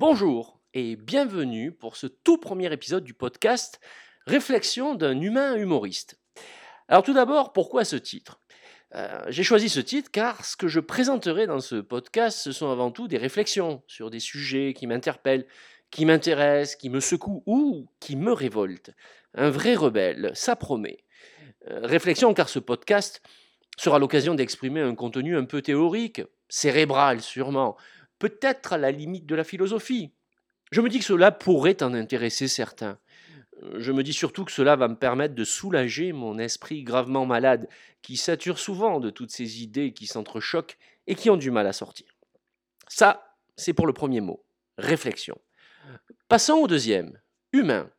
Bonjour 0.00 0.62
et 0.72 0.96
bienvenue 0.96 1.72
pour 1.72 1.94
ce 1.94 2.06
tout 2.06 2.38
premier 2.38 2.72
épisode 2.72 3.04
du 3.04 3.12
podcast 3.12 3.80
Réflexion 4.26 4.94
d'un 4.94 5.20
humain 5.20 5.56
humoriste. 5.56 6.18
Alors 6.88 7.02
tout 7.02 7.12
d'abord, 7.12 7.52
pourquoi 7.52 7.84
ce 7.84 7.96
titre? 7.96 8.40
Euh, 8.94 9.22
J'ai 9.28 9.42
choisi 9.42 9.68
ce 9.68 9.78
titre 9.78 10.10
car 10.10 10.42
ce 10.42 10.56
que 10.56 10.68
je 10.68 10.80
présenterai 10.80 11.46
dans 11.46 11.60
ce 11.60 11.76
podcast, 11.76 12.38
ce 12.38 12.50
sont 12.50 12.70
avant 12.70 12.90
tout 12.90 13.08
des 13.08 13.18
réflexions 13.18 13.82
sur 13.86 14.08
des 14.08 14.20
sujets 14.20 14.72
qui 14.72 14.86
m'interpellent, 14.86 15.46
qui 15.90 16.06
m'intéressent, 16.06 16.76
qui 16.76 16.88
me 16.88 17.00
secouent 17.00 17.42
ou 17.44 17.86
qui 18.00 18.16
me 18.16 18.32
révoltent. 18.32 18.92
Un 19.34 19.50
vrai 19.50 19.74
rebelle, 19.74 20.30
ça 20.32 20.56
promet. 20.56 21.04
Euh, 21.68 21.80
réflexion 21.82 22.32
car 22.32 22.48
ce 22.48 22.58
podcast 22.58 23.20
sera 23.76 23.98
l'occasion 23.98 24.34
d'exprimer 24.34 24.80
un 24.80 24.94
contenu 24.94 25.36
un 25.36 25.44
peu 25.44 25.60
théorique, 25.60 26.22
cérébral 26.48 27.20
sûrement, 27.20 27.76
peut-être 28.20 28.74
à 28.74 28.78
la 28.78 28.92
limite 28.92 29.26
de 29.26 29.34
la 29.34 29.42
philosophie. 29.42 30.12
Je 30.70 30.80
me 30.80 30.88
dis 30.88 31.00
que 31.00 31.04
cela 31.04 31.32
pourrait 31.32 31.82
en 31.82 31.94
intéresser 31.94 32.46
certains. 32.46 33.00
Je 33.78 33.90
me 33.90 34.04
dis 34.04 34.12
surtout 34.12 34.44
que 34.44 34.52
cela 34.52 34.76
va 34.76 34.86
me 34.86 34.94
permettre 34.94 35.34
de 35.34 35.44
soulager 35.44 36.12
mon 36.12 36.38
esprit 36.38 36.84
gravement 36.84 37.26
malade, 37.26 37.68
qui 38.02 38.16
sature 38.16 38.58
souvent 38.58 39.00
de 39.00 39.10
toutes 39.10 39.32
ces 39.32 39.62
idées 39.62 39.92
qui 39.92 40.06
s'entrechoquent 40.06 40.78
et 41.08 41.16
qui 41.16 41.28
ont 41.28 41.36
du 41.36 41.50
mal 41.50 41.66
à 41.66 41.72
sortir. 41.72 42.06
Ça, 42.88 43.36
c'est 43.56 43.72
pour 43.72 43.86
le 43.86 43.92
premier 43.92 44.20
mot, 44.20 44.44
réflexion. 44.78 45.38
Passons 46.28 46.54
au 46.54 46.68
deuxième, 46.68 47.18
humain. 47.52 47.90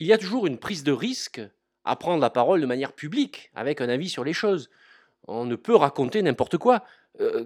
Il 0.00 0.06
y 0.06 0.12
a 0.12 0.18
toujours 0.18 0.46
une 0.46 0.58
prise 0.58 0.82
de 0.82 0.92
risque 0.92 1.40
à 1.84 1.96
prendre 1.96 2.20
la 2.20 2.30
parole 2.30 2.60
de 2.60 2.66
manière 2.66 2.92
publique, 2.92 3.50
avec 3.54 3.80
un 3.80 3.88
avis 3.88 4.08
sur 4.08 4.24
les 4.24 4.32
choses. 4.32 4.68
On 5.26 5.44
ne 5.44 5.56
peut 5.56 5.76
raconter 5.76 6.20
n'importe 6.22 6.58
quoi, 6.58 6.84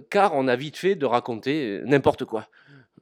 car 0.09 0.33
on 0.35 0.47
a 0.47 0.55
vite 0.55 0.77
fait 0.77 0.95
de 0.95 1.05
raconter 1.05 1.79
euh, 1.79 1.83
n'importe 1.85 2.25
quoi. 2.25 2.47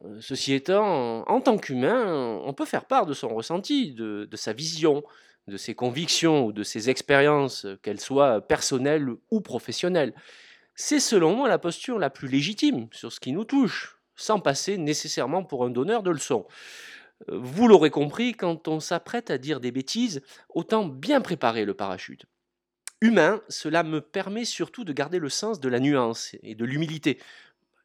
Euh, 0.05 0.17
Ceci 0.21 0.53
étant, 0.53 1.27
en 1.27 1.41
tant 1.41 1.57
qu'humain, 1.57 2.39
on 2.43 2.53
peut 2.53 2.65
faire 2.65 2.85
part 2.85 3.05
de 3.05 3.13
son 3.13 3.29
ressenti, 3.29 3.93
de, 3.93 4.27
sa 4.35 4.53
vision, 4.53 5.03
de 5.47 5.57
ses 5.57 5.75
convictions 5.75 6.45
ou 6.45 6.53
de 6.53 6.63
ses 6.63 6.89
expériences, 6.89 7.67
qu'elles 7.81 7.99
soient 7.99 8.41
personnelles 8.41 9.09
ou 9.31 9.41
professionnelles. 9.41 10.13
C'est 10.75 10.99
selon 10.99 11.35
moi 11.35 11.49
la 11.49 11.59
posture 11.59 11.99
la 11.99 12.09
plus 12.09 12.27
légitime 12.27 12.87
sur 12.91 13.11
ce 13.11 13.19
qui 13.19 13.33
nous 13.33 13.43
touche, 13.43 13.99
sans 14.15 14.39
passer 14.39 14.77
nécessairement 14.77 15.43
pour 15.43 15.65
un 15.65 15.69
donneur 15.69 16.03
de 16.03 16.11
leçons. 16.11 16.47
Euh, 17.29 17.37
Vous 17.39 17.67
l'aurez 17.67 17.89
compris, 17.89 18.33
quand 18.33 18.67
on 18.67 18.79
s'apprête 18.79 19.29
à 19.29 19.37
dire 19.37 19.59
des 19.59 19.71
bêtises, 19.71 20.21
autant 20.49 20.85
bien 20.85 21.21
préparer 21.21 21.65
le 21.65 21.73
parachute. 21.73 22.25
Humain, 23.03 23.41
cela 23.49 23.81
me 23.81 23.99
permet 23.99 24.45
surtout 24.45 24.83
de 24.83 24.93
garder 24.93 25.17
le 25.17 25.27
sens 25.27 25.59
de 25.59 25.67
la 25.69 25.79
nuance 25.79 26.35
et 26.43 26.53
de 26.53 26.65
l'humilité. 26.65 27.17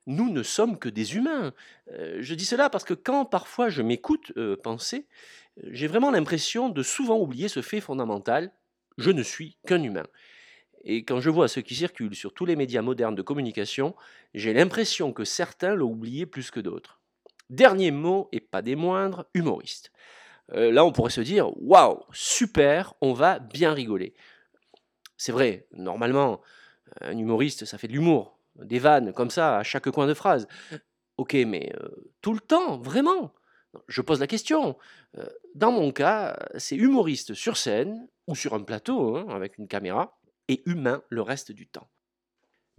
Nous 0.07 0.31
ne 0.31 0.43
sommes 0.43 0.79
que 0.79 0.91
des 0.91 1.17
humains. 1.17 1.55
Euh, 1.93 2.19
je 2.21 2.35
dis 2.35 2.45
cela 2.45 2.69
parce 2.69 2.85
que 2.85 2.93
quand 2.93 3.25
parfois 3.25 3.71
je 3.71 3.81
m'écoute 3.81 4.33
euh, 4.37 4.59
penser, 4.63 5.07
euh, 5.65 5.69
j'ai 5.73 5.87
vraiment 5.87 6.11
l'impression 6.11 6.69
de 6.69 6.83
souvent 6.83 7.19
oublier 7.19 7.49
ce 7.49 7.63
fait 7.63 7.81
fondamental. 7.81 8.53
Je 8.99 9.11
ne 9.11 9.23
suis 9.23 9.57
qu'un 9.67 9.83
humain. 9.83 10.07
Et 10.85 11.03
quand 11.03 11.21
je 11.21 11.31
vois 11.31 11.49
ce 11.49 11.61
qui 11.61 11.75
circule 11.75 12.15
sur 12.15 12.35
tous 12.35 12.45
les 12.45 12.55
médias 12.55 12.83
modernes 12.83 13.15
de 13.15 13.23
communication, 13.23 13.97
j'ai 14.35 14.53
l'impression 14.53 15.15
que 15.15 15.25
certains 15.25 15.75
l'ont 15.75 15.91
oublié 15.91 16.27
plus 16.27 16.51
que 16.51 16.61
d'autres. 16.61 17.01
Dernier 17.49 17.91
mot, 17.91 18.29
et 18.33 18.41
pas 18.41 18.61
des 18.61 18.77
moindres, 18.77 19.25
humoriste. 19.33 19.93
Là, 20.53 20.85
on 20.85 20.93
pourrait 20.93 21.11
se 21.11 21.21
dire, 21.21 21.51
waouh, 21.61 22.05
super, 22.13 22.95
on 23.01 23.13
va 23.13 23.41
bien 23.41 23.73
rigoler. 23.73 24.15
C'est 25.17 25.33
vrai, 25.33 25.67
normalement, 25.73 26.41
un 27.01 27.17
humoriste, 27.17 27.65
ça 27.65 27.79
fait 27.79 27.89
de 27.89 27.93
l'humour, 27.93 28.39
des 28.57 28.79
vannes 28.79 29.13
comme 29.13 29.31
ça 29.31 29.59
à 29.59 29.63
chaque 29.63 29.91
coin 29.91 30.07
de 30.07 30.15
phrase. 30.15 30.47
Ok, 31.17 31.35
mais 31.35 31.73
euh, 31.81 31.89
tout 32.21 32.35
le 32.35 32.41
temps, 32.41 32.79
vraiment 32.79 33.33
Je 33.89 34.01
pose 34.03 34.21
la 34.21 34.27
question. 34.27 34.77
Euh, 35.19 35.27
Dans 35.55 35.73
mon 35.73 35.93
cas, 35.93 36.37
c'est 36.57 36.77
humoriste 36.77 37.35
sur 37.35 37.57
scène 37.57 38.09
ou 38.27 38.35
sur 38.35 38.55
un 38.55 38.63
plateau 38.63 39.17
hein, 39.17 39.27
avec 39.31 39.59
une 39.59 39.69
caméra 39.69 40.19
et 40.49 40.63
humain 40.67 41.03
le 41.11 41.23
reste 41.23 41.53
du 41.53 41.67
temps. 41.67 41.89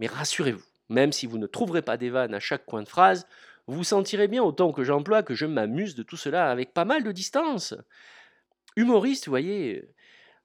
Mais 0.00 0.06
rassurez-vous, 0.08 0.64
même 0.88 1.12
si 1.12 1.26
vous 1.26 1.38
ne 1.38 1.46
trouverez 1.46 1.82
pas 1.82 1.96
des 1.96 2.10
vannes 2.10 2.34
à 2.34 2.40
chaque 2.40 2.66
coin 2.66 2.82
de 2.82 2.88
phrase, 2.88 3.26
vous 3.66 3.84
sentirez 3.84 4.28
bien 4.28 4.42
autant 4.42 4.72
que 4.72 4.84
j'emploie 4.84 5.22
que 5.22 5.34
je 5.34 5.46
m'amuse 5.46 5.94
de 5.94 6.02
tout 6.02 6.16
cela 6.16 6.50
avec 6.50 6.74
pas 6.74 6.84
mal 6.84 7.04
de 7.04 7.12
distance. 7.12 7.74
Humoriste, 8.76 9.26
vous 9.26 9.32
voyez, 9.32 9.88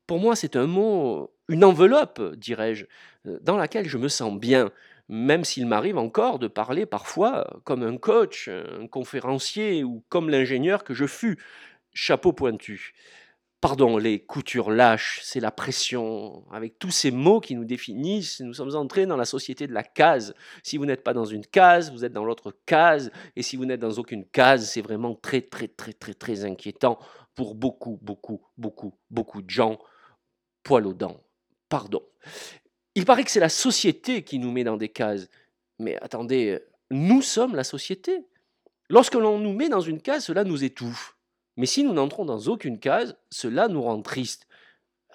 pour 0.07 0.19
moi 0.19 0.35
c'est 0.35 0.55
un 0.55 0.67
mot, 0.67 1.32
une 1.49 1.63
enveloppe, 1.63 2.35
dirais-je, 2.35 2.85
euh, 3.27 3.39
dans 3.41 3.57
laquelle 3.57 3.87
je 3.87 3.97
me 3.97 4.07
sens 4.07 4.37
bien, 4.39 4.71
même 5.09 5.43
s'il 5.43 5.67
m'arrive 5.67 5.97
encore 5.97 6.39
de 6.39 6.47
parler 6.47 6.85
parfois 6.85 7.59
comme 7.63 7.83
un 7.83 7.97
coach, 7.97 8.47
un 8.49 8.87
conférencier 8.87 9.83
ou 9.83 10.03
comme 10.09 10.29
l'ingénieur 10.29 10.83
que 10.83 10.93
je 10.93 11.05
fus, 11.05 11.37
chapeau 11.93 12.33
pointu. 12.33 12.93
Pardon, 13.63 13.97
les 13.97 14.19
coutures 14.19 14.71
lâches, 14.71 15.21
c'est 15.23 15.39
la 15.39 15.49
pression. 15.49 16.43
Avec 16.51 16.79
tous 16.79 16.91
ces 16.91 17.11
mots 17.11 17.39
qui 17.39 17.55
nous 17.55 17.63
définissent, 17.63 18.41
nous 18.41 18.53
sommes 18.53 18.75
entrés 18.75 19.05
dans 19.05 19.15
la 19.15 19.23
société 19.23 19.67
de 19.67 19.73
la 19.73 19.83
case. 19.83 20.35
Si 20.63 20.77
vous 20.77 20.85
n'êtes 20.85 21.01
pas 21.01 21.13
dans 21.13 21.23
une 21.23 21.45
case, 21.45 21.89
vous 21.89 22.03
êtes 22.03 22.11
dans 22.11 22.25
l'autre 22.25 22.53
case. 22.65 23.09
Et 23.37 23.41
si 23.41 23.55
vous 23.55 23.63
n'êtes 23.63 23.79
dans 23.79 23.93
aucune 23.93 24.25
case, 24.25 24.69
c'est 24.69 24.81
vraiment 24.81 25.15
très, 25.15 25.39
très, 25.39 25.69
très, 25.69 25.93
très, 25.93 26.13
très 26.13 26.43
inquiétant 26.43 26.99
pour 27.35 27.55
beaucoup, 27.55 27.99
beaucoup, 28.01 28.41
beaucoup, 28.57 28.99
beaucoup 29.09 29.41
de 29.41 29.49
gens. 29.49 29.79
Poil 30.63 30.85
aux 30.85 30.93
dents. 30.93 31.23
Pardon. 31.73 32.03
Il 32.94 33.03
paraît 33.03 33.23
que 33.23 33.31
c'est 33.31 33.39
la 33.39 33.50
société 33.50 34.23
qui 34.23 34.38
nous 34.38 34.51
met 34.51 34.63
dans 34.63 34.78
des 34.78 34.89
cases. 34.89 35.28
Mais 35.79 35.97
attendez, 36.03 36.59
nous 36.91 37.23
sommes 37.23 37.56
la 37.56 37.63
société. 37.63 38.28
Lorsque 38.91 39.16
l'on 39.16 39.39
nous 39.39 39.53
met 39.53 39.69
dans 39.69 39.81
une 39.81 40.00
case, 40.00 40.25
cela 40.25 40.44
nous 40.44 40.63
étouffe. 40.63 41.17
Mais 41.57 41.66
si 41.66 41.83
nous 41.83 41.94
n'entrons 41.94 42.25
dans 42.25 42.41
aucune 42.41 42.78
case, 42.79 43.17
cela 43.31 43.69
nous 43.69 43.81
rend 43.81 44.00
tristes. 44.03 44.45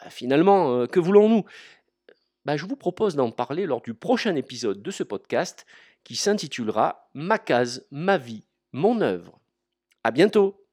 Ah, 0.00 0.10
Finalement, 0.10 0.74
euh, 0.74 0.86
que 0.88 0.98
voulons-nous? 0.98 1.44
Bah, 2.44 2.56
Je 2.56 2.66
vous 2.66 2.74
propose 2.74 3.14
d'en 3.14 3.30
parler 3.30 3.64
lors 3.64 3.80
du 3.80 3.94
prochain 3.94 4.34
épisode 4.34 4.82
de 4.82 4.90
ce 4.90 5.04
podcast 5.04 5.64
qui 6.02 6.16
s'intitulera 6.16 7.08
Ma 7.14 7.38
case, 7.38 7.86
ma 7.92 8.18
vie, 8.18 8.48
mon 8.72 9.00
œuvre. 9.00 9.38
À 10.02 10.10
bientôt 10.10 10.66